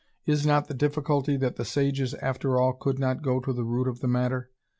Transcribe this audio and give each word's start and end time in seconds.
Is 0.25 0.47
not 0.47 0.67
the 0.67 0.73
difficulty 0.73 1.37
that 1.37 1.57
the 1.57 1.63
sages 1.63 2.15
after 2.15 2.59
all 2.59 2.73
could 2.73 2.97
not 2.97 3.21
go 3.21 3.39
to 3.39 3.53
the 3.53 3.63
root 3.63 3.87
of 3.87 3.99
the 3.99 4.07
matter? 4.07 4.49